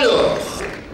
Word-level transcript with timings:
Alors, 0.00 0.38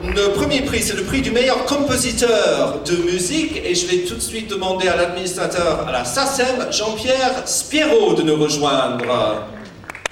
le 0.03 0.33
premier 0.33 0.63
prix, 0.63 0.83
c'est 0.83 0.97
le 0.97 1.05
prix 1.05 1.23
du 1.23 1.31
meilleur 1.31 1.65
compositeur 1.65 2.83
de 2.83 2.97
musique 3.09 3.57
et 3.65 3.73
je 3.73 3.87
vais 3.87 3.99
tout 3.99 4.17
de 4.17 4.21
suite 4.21 4.51
demander 4.51 4.89
à 4.89 4.97
l'administrateur 4.97 5.87
à 5.87 5.93
la 5.93 6.05
SACEM, 6.05 6.73
Jean-Pierre 6.73 7.47
Spiro, 7.47 8.15
de 8.15 8.23
nous 8.23 8.35
rejoindre. 8.35 9.47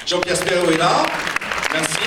Jean-Pierre 0.06 0.36
Spiro 0.36 0.70
est 0.70 0.78
là. 0.78 1.02
Merci. 1.72 1.98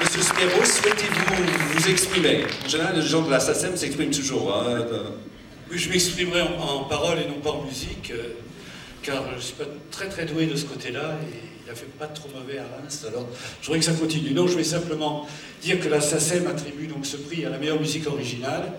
Monsieur 0.00 0.22
Spiro, 0.22 0.64
souhaitez-vous 0.64 1.74
vous 1.74 1.88
exprimer? 1.90 2.46
En 2.64 2.68
général, 2.70 2.94
les 2.96 3.06
gens 3.06 3.20
de 3.20 3.30
la 3.30 3.40
SACEM 3.40 3.76
s'expriment 3.76 4.10
toujours. 4.10 4.64
Hein, 4.66 4.86
oui, 5.70 5.76
je 5.76 5.90
m'exprimerai 5.90 6.40
en, 6.40 6.58
en, 6.58 6.84
parole 6.84 7.18
et 7.18 7.28
non 7.28 7.40
pas 7.42 7.50
en 7.50 7.64
musique, 7.64 8.12
euh, 8.14 8.32
car 9.02 9.24
je 9.32 9.36
ne 9.36 9.40
suis 9.40 9.54
pas 9.56 9.64
très 9.90 10.08
très 10.08 10.24
doué 10.24 10.46
de 10.46 10.56
ce 10.56 10.64
côté-là 10.64 11.18
il 11.70 11.72
a 11.72 11.76
fait 11.76 11.86
pas 11.86 12.08
trop 12.08 12.28
mauvais 12.34 12.58
à 12.58 12.64
Reims, 12.64 13.06
alors 13.06 13.28
je 13.60 13.66
voudrais 13.66 13.78
que 13.78 13.84
ça 13.84 13.92
continue. 13.92 14.32
Non, 14.32 14.48
je 14.48 14.56
vais 14.56 14.64
simplement 14.64 15.28
dire 15.62 15.78
que 15.78 15.88
la 15.88 16.00
SACEM 16.00 16.48
attribue 16.48 16.88
donc 16.88 17.06
ce 17.06 17.16
prix 17.16 17.44
à 17.44 17.50
la 17.50 17.58
meilleure 17.58 17.78
musique 17.78 18.08
originale 18.08 18.72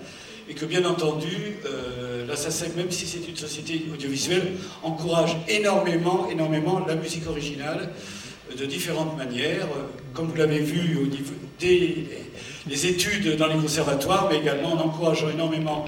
et 0.49 0.53
que 0.55 0.65
bien 0.65 0.83
entendu, 0.83 1.55
euh, 1.65 2.25
la 2.27 2.35
SACEM, 2.35 2.71
même 2.75 2.91
si 2.91 3.07
c'est 3.07 3.25
une 3.29 3.37
société 3.37 3.85
audiovisuelle, 3.93 4.55
encourage 4.83 5.37
énormément, 5.47 6.29
énormément 6.29 6.85
la 6.85 6.95
musique 6.95 7.27
originale 7.27 7.91
euh, 8.51 8.57
de 8.57 8.65
différentes 8.65 9.17
manières, 9.17 9.67
euh, 9.67 9.83
comme 10.13 10.27
vous 10.27 10.35
l'avez 10.35 10.59
vu 10.59 10.97
au 10.97 11.07
niveau 11.07 11.33
des 11.59 12.07
les 12.67 12.85
études 12.85 13.37
dans 13.37 13.47
les 13.47 13.55
conservatoires, 13.55 14.27
mais 14.29 14.37
également 14.37 14.73
en 14.73 14.79
encourageant 14.81 15.29
énormément 15.29 15.85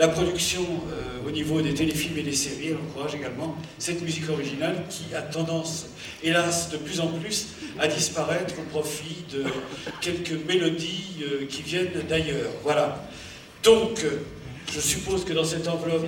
la 0.00 0.08
production 0.08 0.62
euh, 0.62 1.28
au 1.28 1.30
niveau 1.30 1.60
des 1.60 1.74
téléfilms 1.74 2.16
et 2.16 2.22
des 2.22 2.32
séries, 2.32 2.68
elle 2.68 2.76
encourage 2.76 3.14
également 3.14 3.54
cette 3.78 4.00
musique 4.00 4.30
originale 4.30 4.84
qui 4.88 5.14
a 5.14 5.20
tendance, 5.20 5.88
hélas, 6.22 6.70
de 6.70 6.78
plus 6.78 7.00
en 7.00 7.08
plus 7.08 7.48
à 7.78 7.86
disparaître 7.86 8.54
au 8.58 8.62
profit 8.70 9.24
de 9.30 9.44
quelques 10.00 10.42
mélodies 10.48 11.18
euh, 11.22 11.44
qui 11.44 11.60
viennent 11.60 11.92
d'ailleurs. 12.08 12.50
Voilà. 12.62 13.04
Donc, 13.62 14.02
euh, 14.02 14.22
je 14.72 14.80
suppose 14.80 15.22
que 15.22 15.34
dans 15.34 15.44
cette 15.44 15.68
enveloppe... 15.68 16.06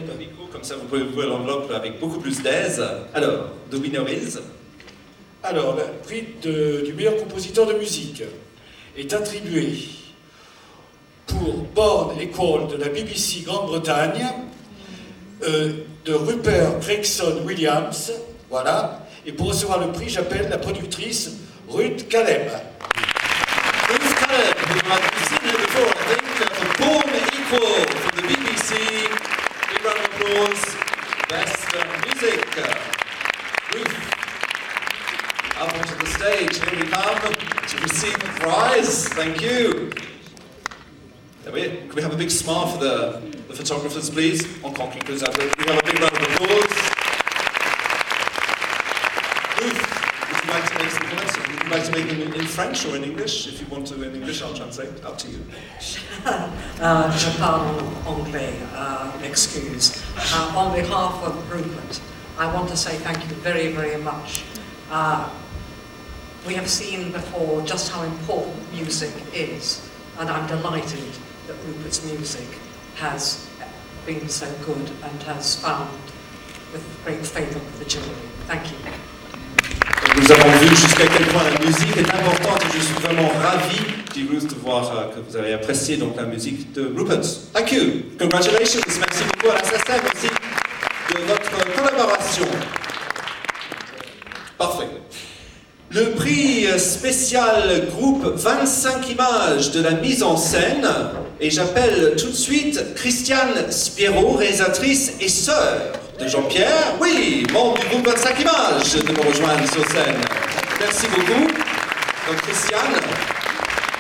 Comme 0.51 0.65
ça, 0.65 0.77
vous 0.77 0.87
pouvez 0.87 1.03
ouvrir 1.03 1.29
l'enveloppe 1.29 1.71
avec 1.73 2.01
beaucoup 2.01 2.19
plus 2.19 2.43
d'aise. 2.43 2.83
Alors, 3.13 3.51
The 3.71 3.75
Winner 3.75 4.05
is 4.11 4.39
Alors, 5.43 5.77
le 5.77 5.83
prix 6.03 6.29
de, 6.41 6.83
du 6.87 6.95
meilleur 6.95 7.19
compositeur 7.19 7.67
de 7.67 7.75
musique 7.75 8.23
est 8.97 9.13
attribué 9.13 9.75
pour 11.43 11.55
Born 11.75 12.21
Equal 12.21 12.69
de 12.69 12.77
la 12.77 12.89
BBC 12.89 13.43
Grande-Bretagne, 13.45 14.27
euh, 15.43 15.73
de 16.05 16.15
Rupert 16.15 16.79
Gregson 16.81 17.43
Williams, 17.45 18.13
voilà. 18.49 19.07
Et 19.27 19.33
pour 19.33 19.49
recevoir 19.49 19.81
le 19.81 19.91
prix, 19.93 20.09
j'appelle 20.09 20.49
la 20.49 20.59
productrice 20.59 21.31
Ruth 21.69 22.09
Caleb. 22.09 22.49
Ruth 23.89 24.15
Caleb, 24.21 24.55
who 24.57 24.79
seen 25.27 25.43
her 25.43 25.59
before, 25.59 25.89
I 25.89 26.15
think, 26.15 26.27
for 26.53 26.69
Born 26.79 27.11
Equal 27.35 27.87
from 27.91 28.13
the 28.17 28.23
BBC. 28.29 28.71
Big 29.69 29.85
round 29.85 29.99
of 29.99 30.05
applause. 30.15 30.65
Best 31.29 31.67
uh, 31.75 31.81
music. 32.07 32.41
Ruth, 33.75 33.97
up 35.61 35.75
onto 35.75 35.95
the 35.97 36.07
stage. 36.07 36.55
Here 36.63 36.79
we 36.79 36.87
come 36.89 37.35
to 37.67 37.77
receive 37.83 38.19
the 38.19 38.31
prize. 38.41 39.09
Thank 39.09 39.41
you. 39.41 39.72
Can 41.45 41.53
we 41.53 42.03
have 42.03 42.15
a 42.15 42.17
big 42.17 42.31
smile 42.31 42.69
for 42.69 42.79
the, 42.79 43.21
the 43.49 43.55
photographers, 43.55 44.09
please? 44.09 44.47
Encore 44.63 44.89
quelques 44.93 45.23
applaudissements. 45.23 45.59
We 45.59 45.73
have 45.73 45.83
a 45.83 45.85
big 45.85 46.01
round 46.01 46.17
of 46.17 46.23
applause. 46.23 46.73
Ruth, 49.59 49.83
would 50.29 50.45
you 50.45 50.51
like 50.53 50.71
to 50.71 50.79
make 50.79 50.91
some 50.91 51.03
comments? 51.03 51.37
Would 51.37 51.65
you 51.65 51.71
like 51.71 51.85
to 51.85 51.91
make 51.91 52.09
them 52.09 52.41
in 52.41 52.47
French 52.47 52.87
or 52.87 52.95
in 52.95 53.03
English? 53.03 53.49
If 53.49 53.61
you 53.61 53.67
want 53.67 53.89
to 53.89 54.01
in 54.05 54.15
English, 54.15 54.41
I'll 54.41 54.55
translate. 54.55 55.05
Up 55.05 55.19
to 55.19 55.29
you. 55.29 55.45
uh, 56.25 57.19
je 57.19 57.37
parle 57.39 57.93
anglais, 58.07 58.55
uh, 58.77 59.11
excuse. 59.25 60.01
Uh, 60.17 60.55
on 60.57 60.73
behalf 60.77 61.25
of 61.25 61.51
Rupert, 61.51 62.01
I 62.39 62.55
want 62.55 62.69
to 62.69 62.77
say 62.77 62.95
thank 62.99 63.19
you 63.29 63.35
very, 63.43 63.73
very 63.73 64.01
much. 64.01 64.45
Uh, 64.93 65.29
we 66.47 66.55
have 66.55 66.69
seen 66.69 67.11
before 67.11 67.63
just 67.63 67.91
how 67.91 68.05
important 68.05 68.73
music 68.73 69.13
is, 69.35 69.91
and 70.21 70.31
I'm 70.31 70.47
delighted 70.47 71.19
that 71.47 71.57
Rupert's 71.67 72.05
music 72.05 72.49
has 72.97 73.49
been 74.07 74.29
so 74.29 74.47
good 74.65 74.91
and 75.03 75.23
has 75.25 75.57
found 75.57 75.91
with 76.73 76.85
great 77.05 77.25
favour 77.25 77.59
with 77.59 77.79
the 77.79 77.85
jury. 77.85 78.05
Thank 78.47 78.71
you. 78.71 78.79
Nous 80.17 80.31
avons 80.31 80.51
vu 80.59 80.69
jusqu'à 80.69 81.07
quel 81.07 81.27
point 81.29 81.43
la 81.45 81.65
musique 81.65 81.97
est 81.97 82.11
importante 82.15 82.63
et 82.65 82.79
je 82.79 82.83
suis 82.85 82.95
vraiment 82.95 83.31
ravi, 83.43 83.79
Ruth, 84.31 84.47
de 84.47 84.61
voir 84.61 84.93
euh, 84.97 85.15
que 85.15 85.21
vous 85.21 85.37
avez 85.37 85.55
apprécié 85.55 85.97
donc 85.97 86.17
la 86.17 86.25
musique 86.25 86.73
de 86.73 86.93
Rupert. 86.95 87.23
Thank 87.53 87.73
you. 87.73 88.03
Congratulations. 88.19 88.81
Merci 88.87 89.25
beaucoup 89.25 89.51
à 89.51 89.55
la 89.55 89.65
SACEM. 89.65 90.01
Merci 90.05 90.29
de 90.29 91.21
votre 91.27 91.75
collaboration. 91.75 92.47
Parfait. 94.59 94.89
Le 95.91 96.11
prix 96.13 96.67
spécial 96.79 97.89
groupe 97.91 98.25
25 98.25 99.11
images 99.11 99.71
de 99.73 99.83
la 99.83 99.93
mise 99.93 100.23
en 100.23 100.37
scène 100.37 100.87
et 101.43 101.51
j'appelle 101.51 102.15
tout 102.17 102.29
de 102.29 102.37
suite 102.37 102.95
Christiane 102.95 103.71
Spiro, 103.71 104.37
réalisatrice 104.37 105.15
et 105.21 105.29
sœur 105.29 105.93
de 106.19 106.29
Jean-Pierre. 106.29 106.95
Oui, 107.01 107.45
membre 107.53 107.81
du 107.81 107.87
groupe 107.89 108.07
25 108.07 108.41
images 108.41 108.95
de 108.95 109.13
me 109.13 109.27
rejoindre 109.27 109.69
sur 109.69 109.85
scène. 109.91 110.21
Merci 110.79 111.09
beaucoup. 111.09 111.49
Donc 112.29 112.37
Christiane 112.43 112.95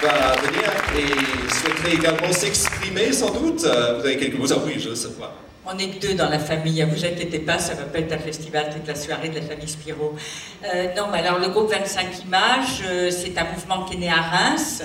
va 0.02 0.36
venir 0.36 0.70
et 0.96 1.52
souhaiterait 1.52 1.94
également 1.94 2.32
s'exprimer 2.32 3.12
sans 3.12 3.30
doute. 3.30 3.62
Vous 3.62 3.66
avez 3.66 4.16
quelques 4.16 4.38
mots 4.38 4.52
à 4.52 4.58
oui, 4.58 4.74
je 4.78 4.94
sais 4.94 5.10
pas. 5.10 5.34
On 5.66 5.78
est 5.78 6.00
deux 6.00 6.14
dans 6.14 6.28
la 6.28 6.40
famille, 6.40 6.84
ne 6.84 6.90
vous 6.90 7.04
inquiétez 7.04 7.38
pas, 7.38 7.58
ça 7.58 7.74
va 7.74 7.84
pas 7.84 8.00
être 8.00 8.12
un 8.12 8.18
festival 8.18 8.70
toute 8.74 8.86
la 8.86 8.96
soirée 8.96 9.28
de 9.28 9.36
la 9.36 9.42
famille 9.42 9.68
Spiro. 9.68 10.14
Euh, 10.64 10.88
non, 10.96 11.12
alors 11.12 11.38
le 11.38 11.48
groupe 11.48 11.70
25 11.70 12.24
images, 12.24 12.82
euh, 12.84 13.10
c'est 13.10 13.36
un 13.38 13.44
mouvement 13.44 13.84
qui 13.84 13.94
est 13.94 14.00
né 14.00 14.08
à 14.08 14.20
Reims, 14.20 14.82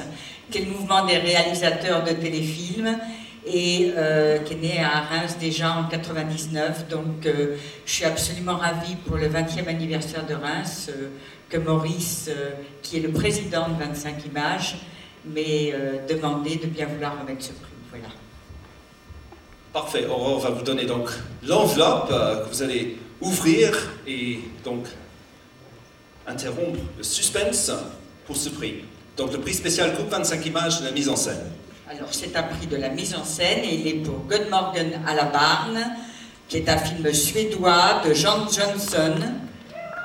qui 0.51 0.59
est 0.59 0.65
le 0.65 0.71
mouvement 0.71 1.05
des 1.05 1.17
réalisateurs 1.17 2.03
de 2.03 2.11
téléfilms 2.11 2.97
et 3.45 3.91
euh, 3.95 4.39
qui 4.39 4.53
est 4.53 4.57
né 4.57 4.79
à 4.79 5.01
Reims 5.01 5.37
déjà 5.39 5.71
en 5.71 5.85
99. 5.87 6.87
Donc 6.89 7.25
euh, 7.25 7.55
je 7.85 7.91
suis 7.91 8.05
absolument 8.05 8.57
ravie 8.57 8.95
pour 8.95 9.17
le 9.17 9.27
20e 9.29 9.67
anniversaire 9.67 10.25
de 10.25 10.33
Reims 10.33 10.89
euh, 10.89 11.09
que 11.49 11.57
Maurice, 11.57 12.29
qui 12.81 12.97
est 12.97 12.99
le 12.99 13.11
président 13.11 13.69
de 13.69 13.79
25 13.81 14.25
images, 14.25 14.79
m'ait 15.25 15.73
demandé 16.09 16.57
de 16.57 16.65
bien 16.65 16.87
vouloir 16.87 17.21
remettre 17.21 17.41
ce 17.41 17.53
prix. 17.53 17.71
Voilà. 17.89 18.07
Parfait. 19.71 20.05
On 20.09 20.37
va 20.37 20.49
vous 20.49 20.61
donner 20.61 20.85
donc 20.85 21.09
l'enveloppe 21.47 22.09
que 22.09 22.49
vous 22.49 22.63
allez 22.63 22.97
ouvrir 23.21 23.93
et 24.05 24.39
donc 24.65 24.87
interrompre 26.27 26.79
le 26.97 27.03
suspense 27.03 27.71
pour 28.25 28.35
ce 28.35 28.49
prix. 28.49 28.83
Donc 29.17 29.33
le 29.33 29.39
prix 29.39 29.55
spécial 29.55 29.95
Coupe 29.95 30.09
25 30.09 30.45
images 30.45 30.79
de 30.79 30.85
la 30.85 30.91
mise 30.91 31.09
en 31.09 31.15
scène. 31.15 31.41
Alors 31.89 32.09
c'est 32.11 32.35
un 32.35 32.43
prix 32.43 32.67
de 32.67 32.77
la 32.77 32.89
mise 32.89 33.15
en 33.15 33.25
scène 33.25 33.63
et 33.63 33.73
il 33.73 33.87
est 33.87 34.03
pour 34.03 34.19
Good 34.29 34.47
Morgan 34.51 35.01
à 35.07 35.15
la 35.15 35.23
Barne, 35.23 35.95
qui 36.47 36.57
est 36.57 36.69
un 36.69 36.77
film 36.77 37.11
suédois 37.11 38.03
de 38.07 38.13
Jean 38.13 38.47
Johnson. 38.47 39.15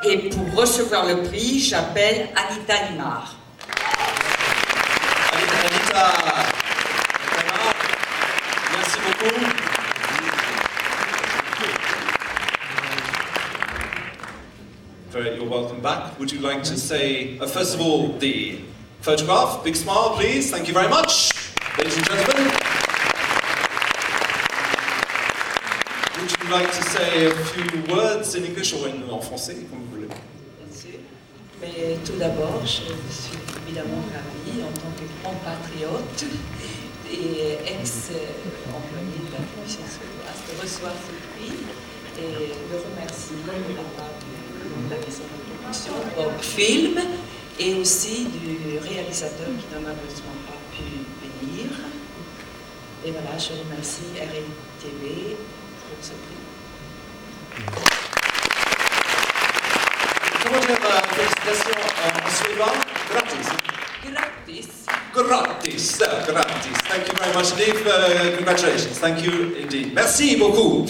Et 0.05 0.31
pour 0.31 0.55
recevoir 0.55 1.05
le 1.05 1.23
prix, 1.25 1.61
j'appelle 1.61 2.31
Anita 2.35 2.91
Limar. 2.91 3.37
Anita, 5.31 6.13
merci 8.73 8.99
beaucoup. 9.07 9.63
You're 15.15 15.45
welcome 15.45 15.83
back. 15.83 16.19
Would 16.19 16.33
you 16.33 16.41
like 16.41 16.63
to 16.63 16.79
say, 16.79 17.39
uh, 17.39 17.47
first 17.47 17.75
of 17.75 17.83
all, 17.83 18.17
the 18.19 18.59
photograph? 19.03 19.65
Big 19.65 19.75
smile, 19.75 20.15
please. 20.15 20.51
Thank 20.51 20.69
you 20.69 20.75
very 20.75 20.89
much. 20.89 21.33
Ladies 21.77 21.97
and 21.97 22.07
gentlemen, 22.07 22.45
would 26.19 26.31
you 26.31 26.51
like 26.51 26.71
to 26.71 26.83
say 26.95 27.27
a 27.27 27.35
few 27.53 27.95
words 27.95 28.35
in 28.37 28.45
English 28.45 28.73
or 28.75 28.89
in, 28.89 29.03
en 29.11 29.21
français, 29.21 29.57
comme 29.69 29.81
vous 29.81 29.97
voulez? 29.97 30.09
Bien 30.09 30.19
Mais 31.61 31.99
tout 32.05 32.17
d'abord, 32.19 32.61
je 32.63 32.69
suis 32.69 33.39
évidemment 33.67 34.03
ravie 34.15 34.63
en 34.63 34.73
tant 34.79 34.93
que 34.99 35.07
compatriote 35.25 36.25
et 37.11 37.59
ex-employé 37.67 39.19
de 39.27 39.33
la 39.33 39.43
Commission 39.53 39.83
de 39.83 40.63
recevoir 40.63 40.93
ce 40.93 41.13
prix 41.35 41.57
et 42.19 42.55
de 42.71 42.77
remercier 42.87 43.37
la 44.91 44.97
maison 44.97 45.25
de 45.25 45.37
production, 45.51 45.95
Bob 46.17 46.41
Film, 46.41 47.01
et 47.59 47.75
aussi 47.75 48.27
du 48.27 48.79
réalisateur 48.79 49.47
qui 49.47 49.75
n'a 49.75 49.81
malheureusement 49.81 50.37
pas 50.47 50.59
pu 50.75 50.83
venir. 51.23 51.67
Et 53.05 53.11
voilà, 53.11 53.37
je 53.37 53.53
remercie 53.65 54.03
RTB 54.17 55.37
pour 55.89 55.99
ce 56.01 56.13
prix. 56.13 56.43
Dire 60.43 60.79
la 60.83 61.03
félicitation 61.03 61.81
en 62.03 62.31
suédois 62.31 62.73
Gratis. 63.11 63.49
Grattis. 64.03 64.69
Gratis, 65.15 65.99
gratis. 66.27 66.79
Thank 66.89 67.09
you 67.09 67.15
very 67.19 67.35
much 67.35 67.53
indeed. 67.53 67.87
Uh, 67.87 68.37
congratulations. 68.37 68.99
Thank 68.99 69.23
you 69.23 69.55
indeed. 69.61 69.95
Merci 69.95 70.37
beaucoup. 70.37 70.87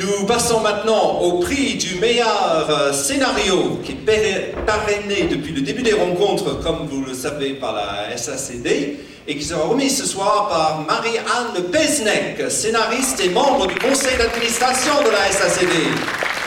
Nous 0.00 0.24
passons 0.24 0.60
maintenant 0.60 1.18
au 1.20 1.40
prix 1.40 1.74
du 1.74 1.96
meilleur 1.96 2.70
euh, 2.70 2.90
scénario 2.90 3.80
qui 3.84 3.92
est 3.92 4.54
parrainé 4.64 5.24
depuis 5.30 5.52
le 5.52 5.60
début 5.60 5.82
des 5.82 5.92
rencontres, 5.92 6.58
comme 6.62 6.86
vous 6.86 7.04
le 7.04 7.12
savez, 7.12 7.52
par 7.52 7.74
la 7.74 8.16
SACD 8.16 8.96
et 9.28 9.36
qui 9.36 9.44
sera 9.44 9.64
remis 9.64 9.90
ce 9.90 10.06
soir 10.06 10.48
par 10.48 10.86
Marie-Anne 10.86 11.64
Pesnec, 11.70 12.50
scénariste 12.50 13.20
et 13.20 13.28
membre 13.28 13.66
du 13.66 13.74
conseil 13.74 14.16
d'administration 14.16 14.94
de 15.04 15.10
la 15.10 15.30
SACD. 15.30 15.68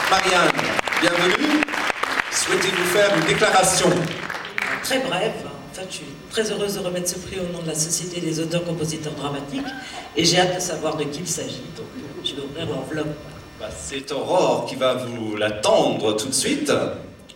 Marie-Anne, 0.10 0.52
bienvenue. 1.02 1.62
Souhaitez-vous 2.32 2.86
faire 2.86 3.16
une 3.16 3.26
déclaration? 3.26 3.90
Très 4.82 4.98
brève. 4.98 5.32
En 5.80 5.86
je 5.90 5.96
suis 5.96 6.06
très 6.32 6.52
heureuse 6.52 6.76
de 6.76 6.80
remettre 6.80 7.10
ce 7.10 7.20
prix 7.20 7.38
au 7.40 7.54
nom 7.56 7.62
de 7.62 7.68
la 7.68 7.76
Société 7.76 8.20
des 8.20 8.40
auteurs-compositeurs 8.40 9.14
dramatiques 9.14 9.62
et 10.16 10.26
j'ai 10.26 10.40
hâte 10.40 10.56
de 10.56 10.62
savoir 10.62 10.98
de 10.98 11.04
qui 11.04 11.20
il 11.20 11.28
s'agit. 11.28 11.64
Donc, 11.78 11.86
euh, 11.98 12.22
je 12.24 12.34
vais 12.34 12.42
ouvrir 12.42 12.66
l'enveloppe. 12.68 13.33
Bah, 13.64 13.70
C'est 13.78 14.12
Aurore 14.12 14.66
qui 14.66 14.76
va 14.76 14.94
vous 14.96 15.38
l'attendre 15.38 16.18
tout 16.18 16.28
de 16.28 16.34
suite. 16.34 16.70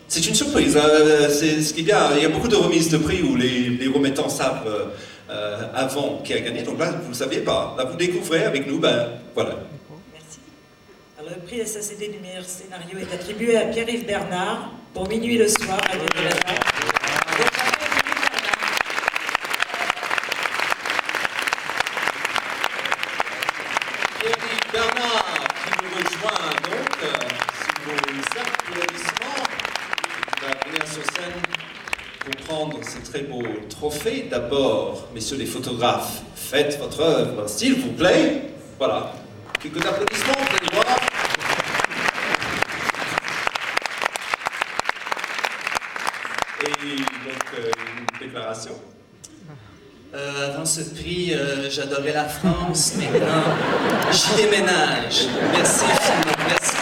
C'est 0.09 0.27
une 0.27 0.35
surprise. 0.35 0.75
euh, 0.75 1.29
c'est 1.29 1.61
ce 1.61 1.73
qui 1.73 1.79
est 1.79 1.83
bien. 1.83 2.09
Il 2.17 2.21
y 2.21 2.25
a 2.25 2.29
beaucoup 2.29 2.49
de 2.49 2.55
remises 2.57 2.89
de 2.89 2.97
prix 2.97 3.21
où 3.21 3.37
les, 3.37 3.69
les 3.69 3.87
remettants 3.87 4.27
savent 4.27 4.67
euh, 5.29 5.57
avant 5.73 6.21
qui 6.25 6.33
a 6.33 6.41
gagné. 6.41 6.63
Donc 6.63 6.79
là, 6.79 6.91
vous 6.91 7.03
ne 7.03 7.07
le 7.07 7.13
saviez 7.13 7.39
pas. 7.39 7.75
Là, 7.77 7.85
vous 7.85 7.95
découvrez 7.95 8.43
avec 8.43 8.67
nous. 8.67 8.77
Ben 8.77 9.07
voilà. 9.33 9.55
Merci. 10.13 10.39
Alors, 11.17 11.31
le 11.33 11.45
prix 11.45 11.65
SACD 11.65 12.11
du 12.11 12.19
meilleur 12.19 12.43
scénario 12.43 12.97
est 12.99 13.13
attribué 13.13 13.55
à 13.55 13.61
Pierre-Yves 13.67 14.05
Bernard 14.05 14.71
pour 14.93 15.07
Minuit 15.07 15.37
le 15.37 15.47
soir 15.47 15.79
à 15.89 15.95
Guadeloupe. 15.95 17.47
Pierre-Yves 24.19 24.71
Bernard 24.71 25.25
qui 25.65 25.83
nous 25.83 25.89
rejoint 25.97 26.49
donc 26.63 26.91
euh, 27.03 27.07
sous 27.59 27.77
vos 27.83 27.95
applaudissements. 28.39 29.43
Il 30.33 30.41
va 30.41 30.51
venir 30.65 30.87
sur 30.87 31.03
scène 31.03 31.41
pour 32.19 32.35
prendre 32.45 32.79
ce 32.83 32.95
très 33.09 33.21
beau 33.21 33.43
trophée. 33.69 34.27
D'abord, 34.29 35.07
messieurs 35.13 35.37
les 35.37 35.45
photographes, 35.45 36.21
faites 36.35 36.77
votre 36.79 37.01
œuvre, 37.01 37.47
s'il 37.47 37.75
vous 37.75 37.93
plaît. 37.93 38.43
Voilà. 38.77 39.13
Quelques 39.61 39.85
applaudissements, 39.85 40.33
vous 40.33 40.57
allez 40.57 40.75
voir. 40.75 40.97
Et 46.63 46.95
donc, 46.97 47.43
euh, 47.59 47.71
une 48.21 48.27
déclaration. 48.27 48.73
Euh, 50.13 50.53
avant 50.53 50.65
ce 50.65 50.81
prix, 50.81 51.33
euh, 51.33 51.69
j'adorais 51.69 52.13
la 52.13 52.25
France. 52.25 52.93
Maintenant, 52.95 53.43
j'y 54.11 54.35
déménage. 54.41 55.27
Merci. 55.51 55.85
Merci. 55.87 56.11
Merci. 56.47 56.75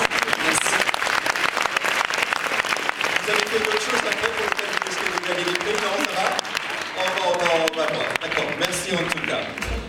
Vous 3.24 3.32
avez 3.32 3.40
fait 3.40 3.68
autre 3.68 3.82
chose 3.82 4.00
après 4.00 4.30
pour 4.30 4.46
le 4.46 4.52
thème 4.56 4.76
Est-ce 4.88 4.98
que 4.98 5.15
vous 5.26 5.32
avez 5.32 5.44
des 5.44 5.58
prix 5.58 5.72
Non, 5.74 6.06
ça 6.14 6.22
va, 6.22 7.22
on 7.26 7.38
va, 7.38 7.46
on 7.56 7.78
va 7.78 7.86
voir. 7.94 8.06
D'accord, 8.22 8.46
merci 8.60 8.94
en 8.94 8.98
tout 9.10 9.26
cas. 9.28 9.85